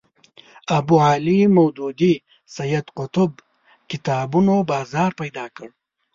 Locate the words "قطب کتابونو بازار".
2.97-5.11